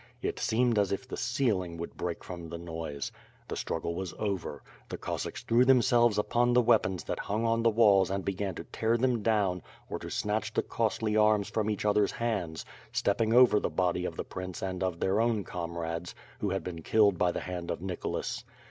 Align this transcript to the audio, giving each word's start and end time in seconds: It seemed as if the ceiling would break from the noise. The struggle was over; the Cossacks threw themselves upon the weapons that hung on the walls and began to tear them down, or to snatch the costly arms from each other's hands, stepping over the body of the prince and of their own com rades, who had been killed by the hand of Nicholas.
It 0.23 0.39
seemed 0.39 0.79
as 0.79 0.91
if 0.91 1.07
the 1.07 1.15
ceiling 1.15 1.77
would 1.77 1.95
break 1.95 2.23
from 2.23 2.49
the 2.49 2.57
noise. 2.57 3.11
The 3.47 3.55
struggle 3.55 3.93
was 3.93 4.15
over; 4.17 4.63
the 4.89 4.97
Cossacks 4.97 5.43
threw 5.43 5.63
themselves 5.63 6.17
upon 6.17 6.53
the 6.53 6.61
weapons 6.63 7.03
that 7.03 7.19
hung 7.19 7.45
on 7.45 7.61
the 7.61 7.69
walls 7.69 8.09
and 8.09 8.25
began 8.25 8.55
to 8.55 8.63
tear 8.63 8.97
them 8.97 9.21
down, 9.21 9.61
or 9.91 9.99
to 9.99 10.09
snatch 10.09 10.53
the 10.55 10.63
costly 10.63 11.15
arms 11.15 11.51
from 11.51 11.69
each 11.69 11.85
other's 11.85 12.13
hands, 12.13 12.65
stepping 12.91 13.31
over 13.31 13.59
the 13.59 13.69
body 13.69 14.03
of 14.05 14.15
the 14.17 14.25
prince 14.25 14.63
and 14.63 14.81
of 14.81 14.99
their 14.99 15.21
own 15.21 15.43
com 15.43 15.77
rades, 15.77 16.15
who 16.39 16.49
had 16.49 16.63
been 16.63 16.81
killed 16.81 17.19
by 17.19 17.31
the 17.31 17.41
hand 17.41 17.69
of 17.69 17.79
Nicholas. 17.79 18.43